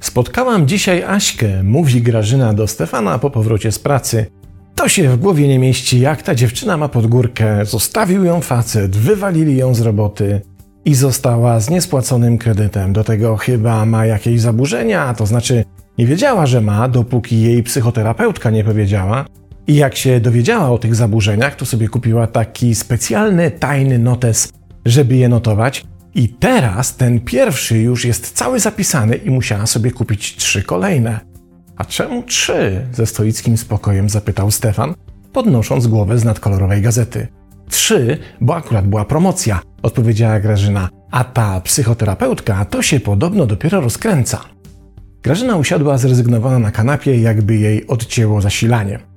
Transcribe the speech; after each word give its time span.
Spotkałam 0.00 0.68
dzisiaj 0.68 1.02
Aśkę, 1.02 1.62
mówi 1.62 2.02
Grażyna 2.02 2.54
do 2.54 2.66
Stefana 2.66 3.18
po 3.18 3.30
powrocie 3.30 3.72
z 3.72 3.78
pracy. 3.78 4.26
To 4.74 4.88
się 4.88 5.08
w 5.08 5.16
głowie 5.16 5.48
nie 5.48 5.58
mieści, 5.58 6.00
jak 6.00 6.22
ta 6.22 6.34
dziewczyna 6.34 6.76
ma 6.76 6.88
pod 6.88 7.06
górkę. 7.06 7.64
Zostawił 7.64 8.24
ją 8.24 8.40
facet, 8.40 8.96
wywalili 8.96 9.56
ją 9.56 9.74
z 9.74 9.80
roboty 9.80 10.40
i 10.84 10.94
została 10.94 11.60
z 11.60 11.70
niespłaconym 11.70 12.38
kredytem. 12.38 12.92
Do 12.92 13.04
tego 13.04 13.36
chyba 13.36 13.86
ma 13.86 14.06
jakieś 14.06 14.40
zaburzenia, 14.40 15.14
to 15.14 15.26
znaczy 15.26 15.64
nie 15.98 16.06
wiedziała, 16.06 16.46
że 16.46 16.60
ma, 16.60 16.88
dopóki 16.88 17.40
jej 17.42 17.62
psychoterapeutka 17.62 18.50
nie 18.50 18.64
powiedziała. 18.64 19.24
I 19.68 19.74
jak 19.74 19.96
się 19.96 20.20
dowiedziała 20.20 20.70
o 20.70 20.78
tych 20.78 20.94
zaburzeniach, 20.94 21.56
to 21.56 21.66
sobie 21.66 21.88
kupiła 21.88 22.26
taki 22.26 22.74
specjalny, 22.74 23.50
tajny 23.50 23.98
notes, 23.98 24.52
żeby 24.84 25.16
je 25.16 25.28
notować. 25.28 25.84
I 26.14 26.28
teraz 26.28 26.96
ten 26.96 27.20
pierwszy 27.20 27.78
już 27.78 28.04
jest 28.04 28.32
cały 28.32 28.60
zapisany 28.60 29.16
i 29.16 29.30
musiała 29.30 29.66
sobie 29.66 29.90
kupić 29.90 30.36
trzy 30.36 30.62
kolejne. 30.62 31.20
A 31.76 31.84
czemu 31.84 32.22
trzy? 32.22 32.86
ze 32.92 33.06
stoickim 33.06 33.56
spokojem 33.56 34.08
zapytał 34.08 34.50
Stefan, 34.50 34.94
podnosząc 35.32 35.86
głowę 35.86 36.18
z 36.18 36.24
nadkolorowej 36.24 36.82
gazety. 36.82 37.28
Trzy, 37.68 38.18
bo 38.40 38.56
akurat 38.56 38.86
była 38.86 39.04
promocja, 39.04 39.60
odpowiedziała 39.82 40.40
Grażyna, 40.40 40.88
a 41.10 41.24
ta 41.24 41.60
psychoterapeutka 41.60 42.64
to 42.64 42.82
się 42.82 43.00
podobno 43.00 43.46
dopiero 43.46 43.80
rozkręca. 43.80 44.40
Grażyna 45.22 45.56
usiadła 45.56 45.98
zrezygnowana 45.98 46.58
na 46.58 46.70
kanapie, 46.70 47.20
jakby 47.20 47.56
jej 47.56 47.86
odcięło 47.86 48.40
zasilanie. 48.40 49.07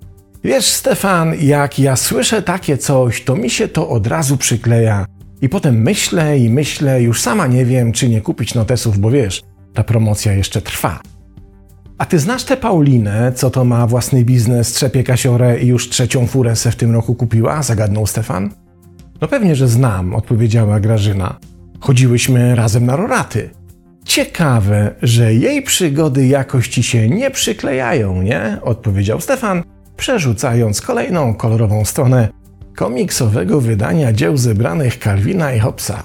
Wiesz, 0.43 0.65
Stefan, 0.65 1.33
jak 1.41 1.79
ja 1.79 1.95
słyszę 1.95 2.41
takie 2.41 2.77
coś, 2.77 3.23
to 3.23 3.35
mi 3.35 3.49
się 3.49 3.67
to 3.67 3.89
od 3.89 4.07
razu 4.07 4.37
przykleja. 4.37 5.05
I 5.41 5.49
potem 5.49 5.81
myślę 5.81 6.39
i 6.39 6.49
myślę, 6.49 7.01
już 7.01 7.21
sama 7.21 7.47
nie 7.47 7.65
wiem, 7.65 7.91
czy 7.91 8.09
nie 8.09 8.21
kupić 8.21 8.55
notesów, 8.55 8.99
bo 8.99 9.11
wiesz, 9.11 9.41
ta 9.73 9.83
promocja 9.83 10.33
jeszcze 10.33 10.61
trwa. 10.61 10.99
A 11.97 12.05
ty 12.05 12.19
znasz 12.19 12.43
tę 12.43 12.57
Paulinę, 12.57 13.31
co 13.35 13.49
to 13.49 13.65
ma 13.65 13.87
własny 13.87 14.25
biznes, 14.25 14.73
trzepie 14.73 15.03
kasiorę 15.03 15.59
i 15.59 15.67
już 15.67 15.89
trzecią 15.89 16.27
furę 16.27 16.55
se 16.55 16.71
w 16.71 16.75
tym 16.75 16.91
roku 16.91 17.15
kupiła? 17.15 17.63
Zagadnął 17.63 18.07
Stefan. 18.07 18.49
No 19.21 19.27
pewnie, 19.27 19.55
że 19.55 19.67
znam, 19.67 20.15
odpowiedziała 20.15 20.79
Grażyna. 20.79 21.39
Chodziłyśmy 21.79 22.55
razem 22.55 22.85
na 22.85 22.95
roraty. 22.95 23.49
Ciekawe, 24.05 24.95
że 25.01 25.33
jej 25.33 25.61
przygody 25.61 26.27
jakoś 26.27 26.67
ci 26.67 26.83
się 26.83 27.09
nie 27.09 27.31
przyklejają, 27.31 28.21
nie? 28.21 28.57
Odpowiedział 28.61 29.21
Stefan, 29.21 29.63
przerzucając 30.01 30.81
kolejną 30.81 31.33
kolorową 31.33 31.85
stronę 31.85 32.29
komiksowego 32.75 33.61
wydania 33.61 34.13
dzieł 34.13 34.37
zebranych 34.37 34.97
Calvina 34.97 35.53
i 35.53 35.59
Hobbesa. 35.59 36.03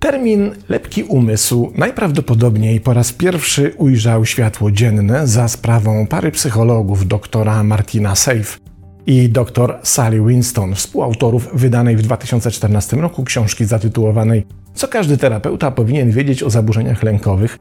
Termin 0.00 0.50
lepki 0.68 1.02
umysł 1.02 1.72
najprawdopodobniej 1.74 2.80
po 2.80 2.94
raz 2.94 3.12
pierwszy 3.12 3.74
ujrzał 3.76 4.26
światło 4.26 4.70
dzienne 4.70 5.26
za 5.26 5.48
sprawą 5.48 6.06
pary 6.06 6.30
psychologów 6.30 7.06
doktora 7.06 7.62
Martina 7.62 8.14
Seif 8.14 8.60
i 9.06 9.28
dr 9.28 9.78
Sally 9.82 10.26
Winston, 10.26 10.74
współautorów 10.74 11.48
wydanej 11.54 11.96
w 11.96 12.02
2014 12.02 12.96
roku 12.96 13.24
książki 13.24 13.64
zatytułowanej 13.64 14.46
Co 14.74 14.88
każdy 14.88 15.18
terapeuta 15.18 15.70
powinien 15.70 16.10
wiedzieć 16.10 16.42
o 16.42 16.50
zaburzeniach 16.50 17.02
lękowych, 17.02 17.58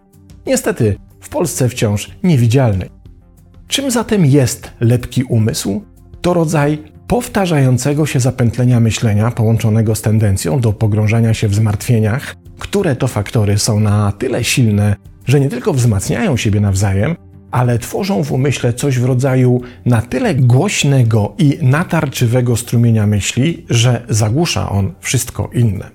niestety 0.48 0.96
w 1.22 1.30
Polsce 1.30 1.70
wciąż 1.70 2.12
niewidzialnej. 2.24 2.99
Czym 3.70 3.92
zatem 3.92 4.26
jest 4.26 4.72
lepki 4.80 5.24
umysł? 5.24 5.82
To 6.22 6.34
rodzaj 6.34 6.84
powtarzającego 7.08 8.06
się 8.06 8.20
zapętlenia 8.20 8.80
myślenia 8.80 9.32
połączonego 9.32 9.96
z 9.96 10.02
tendencją 10.02 10.60
do 10.60 10.74
pogrążania 10.74 11.34
się 11.34 11.48
w 11.48 11.56
zmartwieniach, 11.56 12.36
które 12.60 12.96
to 12.96 13.08
faktory 13.08 13.58
są 13.58 13.80
na 13.80 14.12
tyle 14.12 14.44
silne, 14.44 14.96
że 15.26 15.40
nie 15.40 15.50
tylko 15.50 15.74
wzmacniają 15.74 16.38
siebie 16.38 16.60
nawzajem, 16.60 17.16
ale 17.52 17.80
tworzą 17.80 18.24
w 18.24 18.32
umyśle 18.32 18.74
coś 18.74 19.00
w 19.00 19.06
rodzaju 19.06 19.62
na 19.86 20.02
tyle 20.02 20.36
głośnego 20.36 21.34
i 21.38 21.58
natarczywego 21.62 22.58
strumienia 22.58 23.08
myśli, 23.08 23.66
że 23.70 24.06
zagłusza 24.10 24.70
on 24.70 24.94
wszystko 25.00 25.50
inne. 25.54 25.90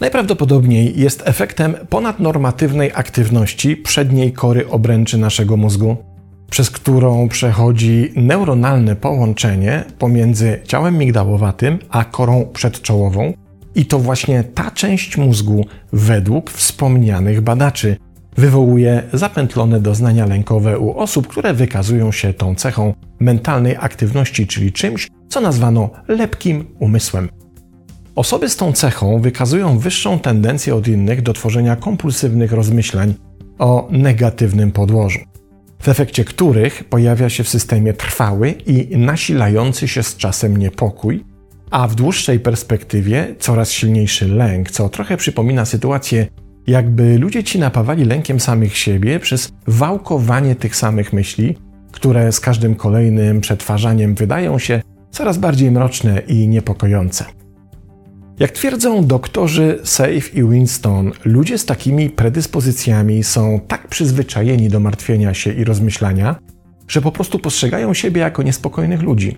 Najprawdopodobniej 0.00 1.00
jest 1.00 1.22
efektem 1.24 1.74
ponadnormatywnej 1.88 2.90
aktywności 2.94 3.76
przedniej 3.76 4.32
kory 4.32 4.68
obręczy 4.68 5.18
naszego 5.18 5.56
mózgu, 5.56 5.96
przez 6.50 6.70
którą 6.70 7.28
przechodzi 7.28 8.12
neuronalne 8.16 8.96
połączenie 8.96 9.84
pomiędzy 9.98 10.60
ciałem 10.64 10.98
migdałowatym 10.98 11.78
a 11.90 12.04
korą 12.04 12.46
przedczołową. 12.52 13.32
I 13.74 13.86
to 13.86 13.98
właśnie 13.98 14.44
ta 14.44 14.70
część 14.70 15.16
mózgu, 15.16 15.66
według 15.92 16.50
wspomnianych 16.50 17.40
badaczy, 17.40 17.96
wywołuje 18.36 19.02
zapętlone 19.12 19.80
doznania 19.80 20.26
lękowe 20.26 20.78
u 20.78 20.98
osób, 20.98 21.26
które 21.26 21.54
wykazują 21.54 22.12
się 22.12 22.34
tą 22.34 22.54
cechą 22.54 22.94
mentalnej 23.20 23.76
aktywności, 23.80 24.46
czyli 24.46 24.72
czymś, 24.72 25.08
co 25.28 25.40
nazwano 25.40 25.90
lepkim 26.08 26.64
umysłem. 26.78 27.28
Osoby 28.14 28.48
z 28.48 28.56
tą 28.56 28.72
cechą 28.72 29.20
wykazują 29.20 29.78
wyższą 29.78 30.18
tendencję 30.18 30.74
od 30.74 30.88
innych 30.88 31.22
do 31.22 31.32
tworzenia 31.32 31.76
kompulsywnych 31.76 32.52
rozmyślań 32.52 33.14
o 33.58 33.88
negatywnym 33.90 34.72
podłożu 34.72 35.18
w 35.86 35.88
efekcie 35.88 36.24
których 36.24 36.84
pojawia 36.84 37.28
się 37.28 37.44
w 37.44 37.48
systemie 37.48 37.92
trwały 37.92 38.50
i 38.50 38.98
nasilający 38.98 39.88
się 39.88 40.02
z 40.02 40.16
czasem 40.16 40.56
niepokój, 40.56 41.24
a 41.70 41.88
w 41.88 41.94
dłuższej 41.94 42.40
perspektywie 42.40 43.34
coraz 43.38 43.70
silniejszy 43.70 44.28
lęk, 44.28 44.70
co 44.70 44.88
trochę 44.88 45.16
przypomina 45.16 45.64
sytuację, 45.64 46.26
jakby 46.66 47.18
ludzie 47.18 47.44
ci 47.44 47.58
napawali 47.58 48.04
lękiem 48.04 48.40
samych 48.40 48.76
siebie 48.76 49.20
przez 49.20 49.52
wałkowanie 49.66 50.54
tych 50.54 50.76
samych 50.76 51.12
myśli, 51.12 51.56
które 51.92 52.32
z 52.32 52.40
każdym 52.40 52.74
kolejnym 52.74 53.40
przetwarzaniem 53.40 54.14
wydają 54.14 54.58
się 54.58 54.82
coraz 55.10 55.38
bardziej 55.38 55.70
mroczne 55.70 56.22
i 56.28 56.48
niepokojące. 56.48 57.24
Jak 58.38 58.50
twierdzą 58.50 59.06
doktorzy 59.06 59.78
Safe 59.84 60.30
i 60.34 60.48
Winston, 60.48 61.12
ludzie 61.24 61.58
z 61.58 61.64
takimi 61.64 62.10
predyspozycjami 62.10 63.24
są 63.24 63.60
tak 63.68 63.88
przyzwyczajeni 63.88 64.68
do 64.68 64.80
martwienia 64.80 65.34
się 65.34 65.52
i 65.52 65.64
rozmyślania, 65.64 66.36
że 66.88 67.00
po 67.00 67.12
prostu 67.12 67.38
postrzegają 67.38 67.94
siebie 67.94 68.20
jako 68.20 68.42
niespokojnych 68.42 69.02
ludzi. 69.02 69.36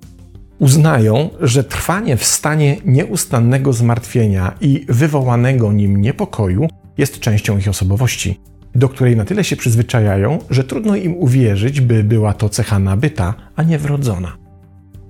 Uznają, 0.59 1.31
że 1.41 1.65
trwanie 1.65 2.17
w 2.17 2.25
stanie 2.25 2.77
nieustannego 2.85 3.73
zmartwienia 3.73 4.55
i 4.61 4.87
wywołanego 4.89 5.73
nim 5.73 6.01
niepokoju 6.01 6.69
jest 6.99 7.21
częścią 7.21 7.59
ich 7.59 7.69
osobowości, 7.69 8.41
do 8.75 8.89
której 8.89 9.17
na 9.17 9.25
tyle 9.25 9.45
się 9.45 9.57
przyzwyczajają, 9.57 10.39
że 10.51 10.65
trudno 10.65 10.97
im 10.97 11.17
uwierzyć, 11.17 11.81
by 11.81 12.05
była 12.05 12.35
to 12.35 12.49
cecha 12.49 12.79
nabyta, 12.79 13.35
a 13.57 13.63
nie 13.63 13.79
wrodzona. 13.79 14.48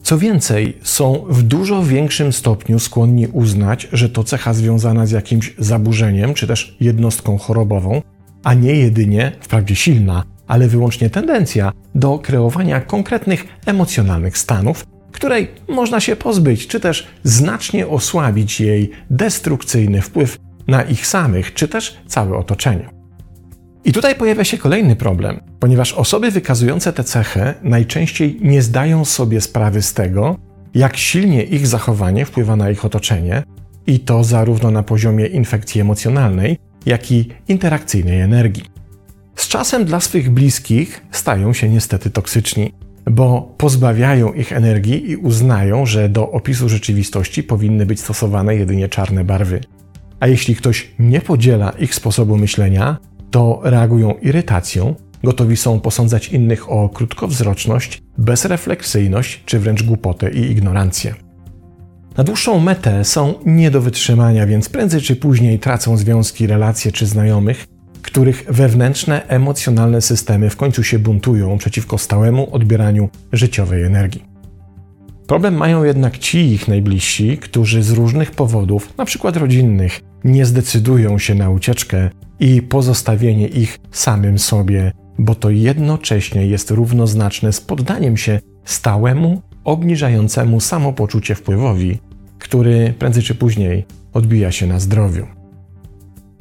Co 0.09 0.19
więcej, 0.19 0.79
są 0.83 1.25
w 1.29 1.43
dużo 1.43 1.85
większym 1.85 2.33
stopniu 2.33 2.79
skłonni 2.79 3.27
uznać, 3.27 3.89
że 3.93 4.09
to 4.09 4.25
cecha 4.25 4.55
związana 4.55 5.07
z 5.07 5.11
jakimś 5.11 5.55
zaburzeniem 5.59 6.35
czy 6.35 6.47
też 6.47 6.77
jednostką 6.81 7.39
chorobową, 7.39 8.03
a 8.45 8.55
nie 8.55 8.75
jedynie, 8.75 9.33
wprawdzie 9.41 9.77
silna, 9.77 10.25
ale 10.47 10.69
wyłącznie 10.69 11.11
tendencja 11.11 11.73
do 11.95 12.19
kreowania 12.19 12.81
konkretnych 12.81 13.45
emocjonalnych 13.67 14.39
stanów, 14.39 14.87
której 15.13 15.49
można 15.69 16.01
się 16.01 16.17
pozbyć, 16.17 16.67
czy 16.67 16.81
też 16.81 17.07
znacznie 17.25 17.87
osłabić 17.87 18.61
jej 18.61 18.91
destrukcyjny 19.11 20.03
wpływ 20.03 20.39
na 20.69 20.83
ich 20.83 21.07
samych, 21.07 21.55
czy 21.55 21.69
też 21.69 21.99
całe 22.07 22.37
otoczenie. 22.37 22.98
I 23.85 23.93
tutaj 23.93 24.15
pojawia 24.15 24.45
się 24.45 24.59
kolejny 24.59 24.97
problem, 24.97 25.41
ponieważ 25.61 25.93
osoby 25.93 26.31
wykazujące 26.31 26.93
tę 26.93 27.05
cechę 27.05 27.55
najczęściej 27.63 28.39
nie 28.41 28.63
zdają 28.63 29.05
sobie 29.05 29.41
sprawy 29.41 29.83
z 29.83 29.95
tego, 29.95 30.39
jak 30.75 30.97
silnie 30.97 31.43
ich 31.43 31.67
zachowanie 31.67 32.25
wpływa 32.25 32.57
na 32.57 32.71
ich 32.71 32.85
otoczenie, 32.85 33.43
i 33.87 34.01
to 34.01 34.25
zarówno 34.25 34.71
na 34.71 34.83
poziomie 34.83 35.27
infekcji 35.27 35.81
emocjonalnej, 35.81 36.59
jak 36.87 37.13
i 37.13 37.29
interakcyjnej 37.49 38.21
energii. 38.21 38.65
Z 39.35 39.49
czasem 39.49 39.85
dla 39.85 40.01
swych 40.01 40.31
bliskich 40.31 41.01
stają 41.11 41.53
się 41.53 41.69
niestety 41.69 42.11
toksyczni, 42.11 42.73
bo 43.11 43.55
pozbawiają 43.57 44.33
ich 44.33 44.53
energii 44.53 45.11
i 45.11 45.17
uznają, 45.17 45.87
że 45.87 46.09
do 46.09 46.31
opisu 46.31 46.69
rzeczywistości 46.69 47.43
powinny 47.43 47.87
być 47.87 48.01
stosowane 48.01 48.57
jedynie 48.57 48.89
czarne 48.89 49.25
barwy. 49.25 49.61
A 50.21 50.27
jeśli 50.27 50.57
ktoś 50.57 50.91
nie 50.99 51.21
podziela 51.21 51.71
ich 51.71 51.95
sposobu 51.95 52.37
myślenia, 52.37 52.99
to 53.31 53.61
reagują 53.63 54.15
irytacją, 54.23 54.95
gotowi 55.25 55.57
są 55.57 55.81
posądzać 55.81 56.29
innych 56.29 56.73
o 56.73 56.89
krótkowzroczność, 56.89 58.03
bezrefleksyjność 58.19 59.43
czy 59.45 59.59
wręcz 59.59 59.83
głupotę 59.83 60.31
i 60.31 60.51
ignorancję. 60.51 61.15
Na 62.17 62.25
dłuższą 62.25 62.61
metę 62.61 63.05
są 63.05 63.35
nie 63.47 63.71
do 63.71 63.81
wytrzymania, 63.81 64.47
więc 64.47 64.69
prędzej 64.69 65.01
czy 65.01 65.17
później 65.17 65.59
tracą 65.59 65.97
związki, 65.97 66.47
relacje 66.47 66.93
czy 66.93 67.07
znajomych, 67.07 67.67
których 68.03 68.45
wewnętrzne, 68.49 69.29
emocjonalne 69.29 70.01
systemy 70.01 70.51
w 70.51 70.57
końcu 70.57 70.83
się 70.83 70.99
buntują 70.99 71.59
przeciwko 71.59 71.99
stałemu 71.99 72.55
odbieraniu 72.55 73.09
życiowej 73.33 73.83
energii. 73.83 74.28
Problem 75.29 75.55
mają 75.55 75.85
jednak 75.85 76.19
ci 76.19 76.39
ich 76.39 76.69
najbliżsi, 76.69 77.39
którzy 77.39 77.83
z 77.83 77.91
różnych 77.91 78.31
powodów, 78.31 78.95
np. 78.99 79.31
rodzinnych, 79.31 80.01
nie 80.25 80.47
zdecydują 80.47 81.19
się 81.19 81.35
na 81.35 81.51
ucieczkę 81.51 82.11
i 82.41 82.63
pozostawienie 82.63 83.49
ich 83.49 83.79
samym 83.91 84.39
sobie, 84.39 84.93
bo 85.19 85.35
to 85.35 85.51
jednocześnie 85.51 86.47
jest 86.47 86.71
równoznaczne 86.71 87.53
z 87.53 87.61
poddaniem 87.61 88.17
się 88.17 88.41
stałemu, 88.65 89.43
obniżającemu 89.65 90.61
samopoczucie 90.61 91.35
wpływowi, 91.35 91.99
który 92.39 92.95
prędzej 92.99 93.23
czy 93.23 93.35
później 93.35 93.87
odbija 94.13 94.53
się 94.53 94.67
na 94.67 94.81
zdrowiu. 94.81 95.27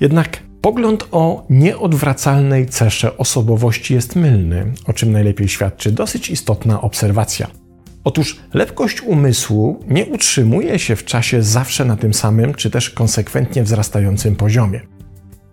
Jednak 0.02 0.44
pogląd 0.62 1.08
o 1.12 1.46
nieodwracalnej 1.50 2.66
cesze 2.66 3.18
osobowości 3.18 3.94
jest 3.94 4.16
mylny, 4.16 4.74
o 4.86 4.94
czym 4.94 5.12
najlepiej 5.12 5.48
świadczy 5.48 5.92
dosyć 5.92 6.30
istotna 6.30 6.82
obserwacja. 6.82 7.67
Otóż 8.08 8.40
lepkość 8.54 9.02
umysłu 9.02 9.80
nie 9.88 10.06
utrzymuje 10.06 10.80
się 10.80 10.96
w 10.96 11.06
czasie 11.06 11.44
zawsze 11.44 11.86
na 11.86 11.96
tym 11.96 12.14
samym, 12.14 12.54
czy 12.54 12.70
też 12.70 12.90
konsekwentnie 12.90 13.64
wzrastającym 13.64 14.36
poziomie. 14.36 14.82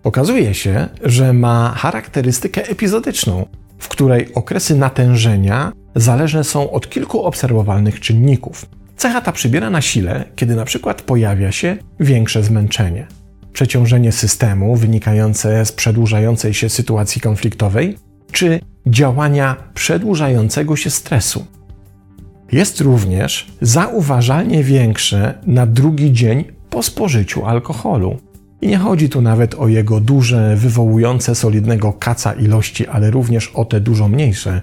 Okazuje 0.03 0.53
się, 0.53 0.89
że 1.03 1.33
ma 1.33 1.73
charakterystykę 1.77 2.67
epizodyczną, 2.67 3.45
w 3.79 3.87
której 3.87 4.33
okresy 4.33 4.75
natężenia 4.75 5.71
zależne 5.95 6.43
są 6.43 6.71
od 6.71 6.89
kilku 6.89 7.23
obserwowalnych 7.23 7.99
czynników. 7.99 8.65
Cecha 8.97 9.21
ta 9.21 9.31
przybiera 9.31 9.69
na 9.69 9.81
sile, 9.81 10.23
kiedy 10.35 10.55
na 10.55 10.65
przykład 10.65 11.01
pojawia 11.01 11.51
się 11.51 11.77
większe 11.99 12.43
zmęczenie, 12.43 13.07
przeciążenie 13.53 14.11
systemu 14.11 14.75
wynikające 14.75 15.65
z 15.65 15.71
przedłużającej 15.71 16.53
się 16.53 16.69
sytuacji 16.69 17.21
konfliktowej, 17.21 17.97
czy 18.31 18.59
działania 18.87 19.55
przedłużającego 19.73 20.75
się 20.75 20.89
stresu. 20.89 21.54
Jest 22.55 22.81
również 22.81 23.47
zauważalnie 23.61 24.63
większe 24.63 25.33
na 25.45 25.65
drugi 25.65 26.13
dzień 26.13 26.43
po 26.69 26.83
spożyciu 26.83 27.45
alkoholu. 27.45 28.17
I 28.61 28.67
nie 28.67 28.77
chodzi 28.77 29.09
tu 29.09 29.21
nawet 29.21 29.55
o 29.55 29.67
jego 29.67 29.99
duże, 29.99 30.55
wywołujące 30.55 31.35
solidnego 31.35 31.93
kaca 31.93 32.33
ilości, 32.33 32.87
ale 32.87 33.11
również 33.11 33.51
o 33.53 33.65
te 33.65 33.79
dużo 33.79 34.07
mniejsze, 34.07 34.61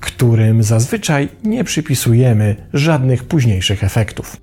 którym 0.00 0.62
zazwyczaj 0.62 1.28
nie 1.44 1.64
przypisujemy 1.64 2.56
żadnych 2.72 3.24
późniejszych 3.24 3.84
efektów. 3.84 4.36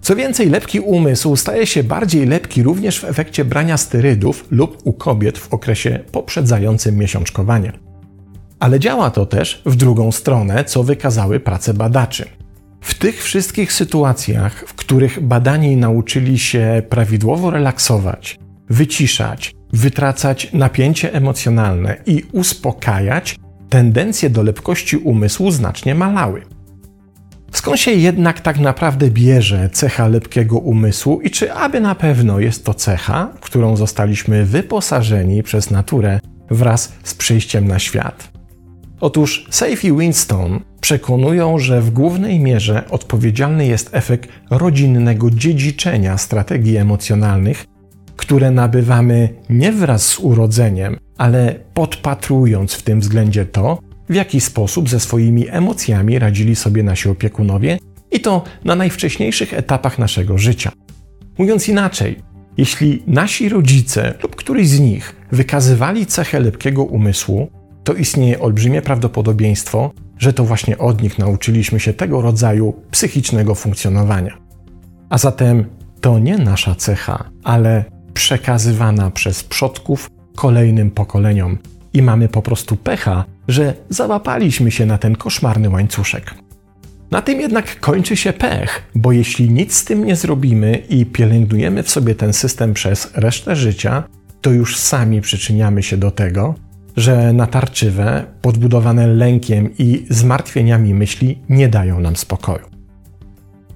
Co 0.00 0.16
więcej, 0.16 0.50
lepki 0.50 0.80
umysł 0.80 1.36
staje 1.36 1.66
się 1.66 1.84
bardziej 1.84 2.26
lepki 2.26 2.62
również 2.62 3.00
w 3.00 3.04
efekcie 3.04 3.44
brania 3.44 3.76
sterydów 3.76 4.44
lub 4.50 4.78
u 4.84 4.92
kobiet 4.92 5.38
w 5.38 5.54
okresie 5.54 5.98
poprzedzającym 6.12 6.96
miesiączkowanie. 6.96 7.91
Ale 8.62 8.80
działa 8.80 9.10
to 9.10 9.26
też 9.26 9.62
w 9.66 9.76
drugą 9.76 10.12
stronę, 10.12 10.64
co 10.64 10.84
wykazały 10.84 11.40
prace 11.40 11.74
badaczy. 11.74 12.24
W 12.80 12.94
tych 12.94 13.22
wszystkich 13.22 13.72
sytuacjach, 13.72 14.64
w 14.66 14.74
których 14.74 15.20
badani 15.20 15.76
nauczyli 15.76 16.38
się 16.38 16.82
prawidłowo 16.88 17.50
relaksować, 17.50 18.38
wyciszać, 18.70 19.54
wytracać 19.72 20.52
napięcie 20.52 21.14
emocjonalne 21.14 21.96
i 22.06 22.22
uspokajać, 22.32 23.36
tendencje 23.68 24.30
do 24.30 24.42
lepkości 24.42 24.96
umysłu 24.96 25.50
znacznie 25.50 25.94
malały. 25.94 26.42
Skąd 27.52 27.80
się 27.80 27.90
jednak 27.90 28.40
tak 28.40 28.58
naprawdę 28.58 29.10
bierze 29.10 29.70
cecha 29.72 30.08
lepkiego 30.08 30.58
umysłu 30.58 31.20
i 31.20 31.30
czy 31.30 31.52
aby 31.52 31.80
na 31.80 31.94
pewno 31.94 32.40
jest 32.40 32.64
to 32.64 32.74
cecha, 32.74 33.32
którą 33.40 33.76
zostaliśmy 33.76 34.44
wyposażeni 34.44 35.42
przez 35.42 35.70
naturę 35.70 36.20
wraz 36.50 36.92
z 37.04 37.14
przyjściem 37.14 37.68
na 37.68 37.78
świat? 37.78 38.32
Otóż 39.02 39.46
Safe 39.50 39.88
i 39.88 39.92
Winston 39.92 40.60
przekonują, 40.80 41.58
że 41.58 41.80
w 41.80 41.90
głównej 41.90 42.40
mierze 42.40 42.84
odpowiedzialny 42.90 43.66
jest 43.66 43.90
efekt 43.92 44.30
rodzinnego 44.50 45.30
dziedziczenia 45.30 46.18
strategii 46.18 46.76
emocjonalnych, 46.76 47.64
które 48.16 48.50
nabywamy 48.50 49.28
nie 49.50 49.72
wraz 49.72 50.06
z 50.06 50.18
urodzeniem, 50.18 50.96
ale 51.18 51.54
podpatrując 51.74 52.74
w 52.74 52.82
tym 52.82 53.00
względzie 53.00 53.46
to, 53.46 53.78
w 54.08 54.14
jaki 54.14 54.40
sposób 54.40 54.88
ze 54.88 55.00
swoimi 55.00 55.48
emocjami 55.48 56.18
radzili 56.18 56.56
sobie 56.56 56.82
nasi 56.82 57.08
opiekunowie 57.08 57.78
i 58.10 58.20
to 58.20 58.44
na 58.64 58.74
najwcześniejszych 58.74 59.54
etapach 59.54 59.98
naszego 59.98 60.38
życia. 60.38 60.72
Mówiąc 61.38 61.68
inaczej, 61.68 62.16
jeśli 62.56 63.02
nasi 63.06 63.48
rodzice 63.48 64.14
lub 64.22 64.36
któryś 64.36 64.68
z 64.68 64.80
nich 64.80 65.16
wykazywali 65.32 66.06
cechę 66.06 66.40
lepkiego 66.40 66.84
umysłu, 66.84 67.61
to 67.84 67.94
istnieje 67.94 68.40
olbrzymie 68.40 68.82
prawdopodobieństwo, 68.82 69.90
że 70.18 70.32
to 70.32 70.44
właśnie 70.44 70.78
od 70.78 71.02
nich 71.02 71.18
nauczyliśmy 71.18 71.80
się 71.80 71.92
tego 71.92 72.20
rodzaju 72.20 72.74
psychicznego 72.90 73.54
funkcjonowania. 73.54 74.38
A 75.10 75.18
zatem 75.18 75.64
to 76.00 76.18
nie 76.18 76.38
nasza 76.38 76.74
cecha, 76.74 77.30
ale 77.44 77.84
przekazywana 78.14 79.10
przez 79.10 79.44
przodków 79.44 80.10
kolejnym 80.36 80.90
pokoleniom. 80.90 81.58
I 81.92 82.02
mamy 82.02 82.28
po 82.28 82.42
prostu 82.42 82.76
pecha, 82.76 83.24
że 83.48 83.74
załapaliśmy 83.88 84.70
się 84.70 84.86
na 84.86 84.98
ten 84.98 85.16
koszmarny 85.16 85.70
łańcuszek. 85.70 86.34
Na 87.10 87.22
tym 87.22 87.40
jednak 87.40 87.80
kończy 87.80 88.16
się 88.16 88.32
pech, 88.32 88.82
bo 88.94 89.12
jeśli 89.12 89.50
nic 89.50 89.74
z 89.74 89.84
tym 89.84 90.04
nie 90.04 90.16
zrobimy 90.16 90.82
i 90.88 91.06
pielęgnujemy 91.06 91.82
w 91.82 91.90
sobie 91.90 92.14
ten 92.14 92.32
system 92.32 92.74
przez 92.74 93.10
resztę 93.14 93.56
życia, 93.56 94.04
to 94.40 94.50
już 94.50 94.76
sami 94.76 95.20
przyczyniamy 95.20 95.82
się 95.82 95.96
do 95.96 96.10
tego, 96.10 96.54
że 96.96 97.32
natarczywe, 97.32 98.24
podbudowane 98.42 99.06
lękiem 99.06 99.70
i 99.78 100.06
zmartwieniami 100.10 100.94
myśli 100.94 101.38
nie 101.48 101.68
dają 101.68 102.00
nam 102.00 102.16
spokoju. 102.16 102.72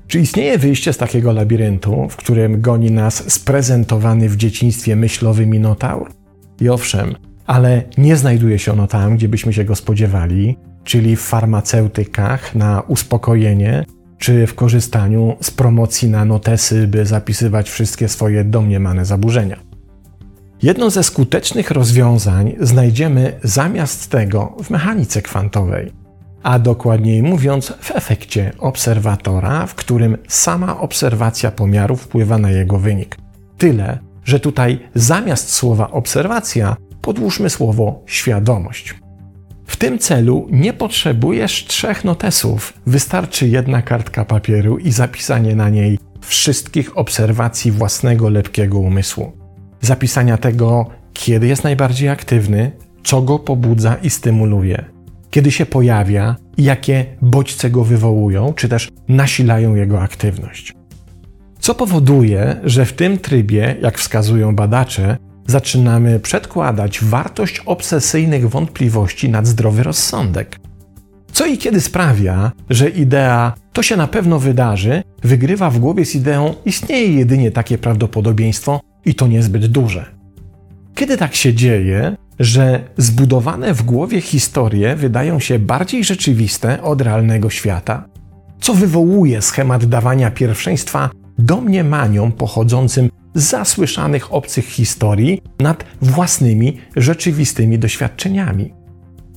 Czy 0.07 0.21
istnieje 0.21 0.59
wyjście 0.59 0.93
z 0.93 0.97
takiego 0.97 1.33
labiryntu, 1.33 2.09
w 2.09 2.17
którym 2.17 2.61
goni 2.61 2.91
nas 2.91 3.33
sprezentowany 3.33 4.29
w 4.29 4.37
dzieciństwie 4.37 4.97
myślowy 4.97 5.47
minotaur? 5.47 6.13
I 6.61 6.69
owszem, 6.69 7.15
ale 7.47 7.83
nie 7.99 8.17
znajduje 8.17 8.59
się 8.59 8.73
ono 8.73 8.87
tam, 8.87 9.17
gdzie 9.17 9.29
byśmy 9.29 9.53
się 9.53 9.65
go 9.65 9.75
spodziewali, 9.75 10.57
czyli 10.85 11.17
w 11.17 11.21
farmaceutykach 11.21 12.55
na 12.55 12.81
uspokojenie, 12.81 13.85
czy 14.19 14.47
w 14.47 14.55
korzystaniu 14.55 15.37
z 15.41 15.51
promocji 15.51 16.09
na 16.09 16.25
notesy, 16.25 16.87
by 16.87 17.07
zapisywać 17.07 17.71
wszystkie 17.71 18.09
swoje 18.09 18.45
domniemane 18.45 19.05
zaburzenia. 19.05 19.76
Jedno 20.63 20.91
ze 20.91 21.03
skutecznych 21.03 21.71
rozwiązań 21.71 22.57
znajdziemy 22.61 23.33
zamiast 23.43 24.11
tego 24.11 24.57
w 24.63 24.71
mechanice 24.71 25.23
kwantowej, 25.23 25.93
a 26.43 26.59
dokładniej 26.59 27.23
mówiąc 27.23 27.73
w 27.81 27.91
efekcie 27.91 28.53
obserwatora, 28.59 29.67
w 29.67 29.75
którym 29.75 30.19
sama 30.29 30.81
obserwacja 30.81 31.51
pomiaru 31.51 31.97
wpływa 31.97 32.39
na 32.39 32.51
jego 32.51 32.79
wynik. 32.79 33.17
Tyle, 33.59 33.99
że 34.25 34.41
tutaj 34.41 34.79
zamiast 34.95 35.53
słowa 35.53 35.91
obserwacja 35.91 36.77
podłóżmy 37.01 37.51
słowo 37.51 38.03
świadomość. 38.07 38.95
W 39.67 39.77
tym 39.77 39.99
celu 39.99 40.49
nie 40.51 40.73
potrzebujesz 40.73 41.65
trzech 41.65 42.05
notesów, 42.05 42.73
wystarczy 42.87 43.49
jedna 43.49 43.83
kartka 43.83 44.25
papieru 44.25 44.79
i 44.79 44.93
zapisanie 44.93 45.57
na 45.57 45.69
niej 45.69 45.99
wszystkich 46.21 46.99
obserwacji 46.99 47.71
własnego 47.71 48.29
lepkiego 48.29 48.79
umysłu 48.79 49.46
zapisania 49.81 50.37
tego, 50.37 50.87
kiedy 51.13 51.47
jest 51.47 51.65
najbardziej 51.65 52.09
aktywny, 52.09 52.73
co 53.05 53.23
go 53.23 53.39
pobudza 53.39 53.95
i 54.03 54.11
stymuluje, 54.11 54.85
kiedy 55.31 55.51
się 55.51 55.67
pojawia 55.67 56.37
i 56.57 56.65
jakie 56.65 57.05
bodźce 57.23 57.71
go 57.71 57.85
wywołują, 57.85 58.53
czy 58.53 58.69
też 58.69 58.89
nasilają 59.09 59.75
jego 59.75 60.01
aktywność. 60.01 60.73
Co 61.59 61.75
powoduje, 61.75 62.57
że 62.65 62.85
w 62.85 62.93
tym 62.93 63.19
trybie, 63.19 63.77
jak 63.83 63.99
wskazują 63.99 64.57
badacze, 64.57 65.17
zaczynamy 65.47 66.21
przedkładać 66.21 67.05
wartość 67.05 67.61
obsesyjnych 67.67 68.49
wątpliwości 68.49 69.29
nad 69.29 69.47
zdrowy 69.47 69.83
rozsądek. 69.83 70.59
Co 71.33 71.47
i 71.47 71.59
kiedy 71.59 71.81
sprawia, 71.81 72.53
że 72.71 72.89
idea 72.89 73.55
to 73.73 73.83
się 73.83 73.97
na 73.97 74.07
pewno 74.07 74.39
wydarzy, 74.39 75.03
wygrywa 75.23 75.71
w 75.71 75.79
głowie 75.79 76.05
z 76.05 76.15
ideą 76.15 76.55
istnieje 76.65 77.13
jedynie 77.13 77.51
takie 77.51 77.79
prawdopodobieństwo, 77.79 78.81
i 79.07 79.15
to 79.15 79.27
niezbyt 79.27 79.67
duże. 79.67 80.07
Kiedy 80.95 81.17
tak 81.17 81.35
się 81.35 81.55
dzieje, 81.55 82.17
że 82.39 82.85
zbudowane 82.97 83.75
w 83.75 83.83
głowie 83.83 84.21
historie 84.21 84.97
wydają 84.97 85.41
się 85.41 85.59
bardziej 85.59 86.05
rzeczywiste 86.05 86.83
od 86.83 87.01
realnego 87.01 87.51
świata, 87.51 88.09
co 88.61 88.75
wywołuje 88.75 89.43
schemat 89.43 89.85
dawania 89.85 90.31
pierwszeństwa 90.31 91.11
domniemaniom 91.39 92.33
pochodzącym 92.33 93.11
z 93.35 93.43
zasłyszanych 93.43 94.35
obcych 94.35 94.65
historii 94.65 95.43
nad 95.61 95.85
własnymi 96.03 96.79
rzeczywistymi 96.97 97.79
doświadczeniami. 97.79 98.73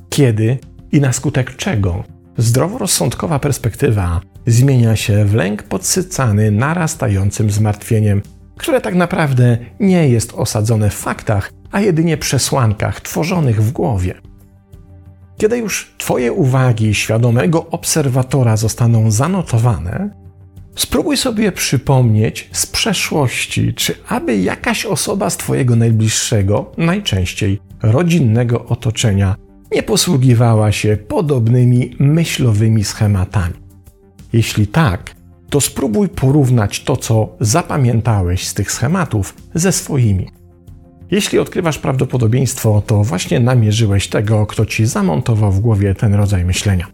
Kiedy 0.09 0.57
i 0.91 1.01
na 1.01 1.13
skutek 1.13 1.55
czego 1.55 2.03
zdroworozsądkowa 2.37 3.39
perspektywa 3.39 4.21
zmienia 4.47 4.95
się 4.95 5.25
w 5.25 5.33
lęk 5.33 5.63
podsycany 5.63 6.51
narastającym 6.51 7.51
zmartwieniem 7.51 8.21
które 8.59 8.81
tak 8.81 8.95
naprawdę 8.95 9.57
nie 9.79 10.09
jest 10.09 10.33
osadzone 10.33 10.89
w 10.89 10.93
faktach, 10.93 11.51
a 11.71 11.81
jedynie 11.81 12.17
przesłankach 12.17 13.01
tworzonych 13.01 13.63
w 13.63 13.71
głowie. 13.71 14.15
Kiedy 15.37 15.57
już 15.57 15.93
Twoje 15.97 16.33
uwagi 16.33 16.93
świadomego 16.95 17.67
obserwatora 17.69 18.57
zostaną 18.57 19.11
zanotowane, 19.11 20.09
spróbuj 20.75 21.17
sobie 21.17 21.51
przypomnieć 21.51 22.49
z 22.51 22.65
przeszłości, 22.65 23.73
czy 23.73 23.95
aby 24.07 24.37
jakaś 24.37 24.85
osoba 24.85 25.29
z 25.29 25.37
Twojego 25.37 25.75
najbliższego, 25.75 26.71
najczęściej 26.77 27.59
rodzinnego 27.81 28.65
otoczenia, 28.65 29.35
nie 29.71 29.83
posługiwała 29.83 30.71
się 30.71 30.97
podobnymi 30.97 31.95
myślowymi 31.99 32.83
schematami. 32.83 33.53
Jeśli 34.33 34.67
tak, 34.67 35.15
to 35.49 35.61
spróbuj 35.61 36.09
porównać 36.09 36.83
to, 36.83 36.97
co 36.97 37.35
zapamiętałeś 37.39 38.47
z 38.47 38.53
tych 38.53 38.71
schematów, 38.71 39.35
ze 39.53 39.71
swoimi. 39.71 40.27
Jeśli 41.11 41.39
odkrywasz 41.39 41.79
prawdopodobieństwo, 41.79 42.83
to 42.87 43.03
właśnie 43.03 43.39
namierzyłeś 43.39 44.07
tego, 44.07 44.45
kto 44.45 44.65
ci 44.65 44.85
zamontował 44.85 45.51
w 45.51 45.59
głowie 45.59 45.95
ten 45.95 46.13
rodzaj 46.13 46.45
myślenia. 46.45 46.87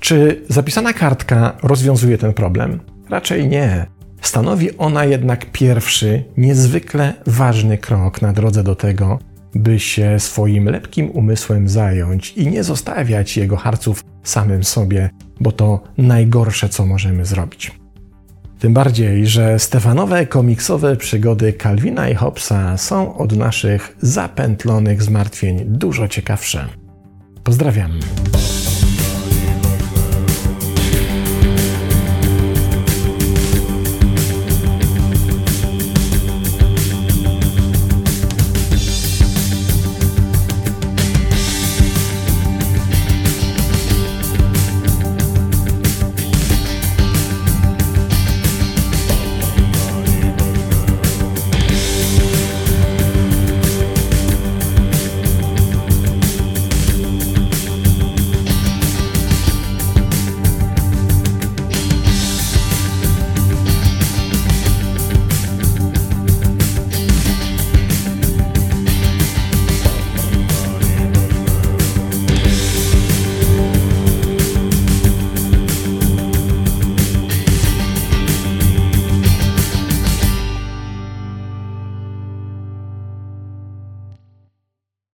Czy 0.00 0.44
zapisana 0.48 0.92
kartka 0.92 1.56
rozwiązuje 1.62 2.18
ten 2.18 2.34
problem? 2.34 2.80
Raczej 3.10 3.48
nie. 3.48 3.86
Stanowi 4.22 4.76
ona 4.76 5.04
jednak 5.04 5.52
pierwszy, 5.52 6.24
niezwykle 6.36 7.14
ważny 7.26 7.78
krok 7.78 8.22
na 8.22 8.32
drodze 8.32 8.62
do 8.62 8.74
tego, 8.74 9.18
by 9.54 9.80
się 9.80 10.20
swoim 10.20 10.64
lepkim 10.64 11.10
umysłem 11.10 11.68
zająć 11.68 12.32
i 12.32 12.46
nie 12.46 12.64
zostawiać 12.64 13.36
jego 13.36 13.56
harców 13.56 14.04
samym 14.22 14.64
sobie, 14.64 15.10
bo 15.40 15.52
to 15.52 15.80
najgorsze, 15.98 16.68
co 16.68 16.86
możemy 16.86 17.24
zrobić. 17.24 17.80
Tym 18.58 18.74
bardziej, 18.74 19.26
że 19.26 19.58
Stefanowe 19.58 20.26
komiksowe 20.26 20.96
przygody 20.96 21.52
Calvina 21.52 22.08
i 22.08 22.14
Hobbesa 22.14 22.76
są 22.76 23.16
od 23.16 23.36
naszych 23.36 23.96
zapętlonych 24.00 25.02
zmartwień 25.02 25.64
dużo 25.66 26.08
ciekawsze. 26.08 26.68
Pozdrawiam. 27.44 27.90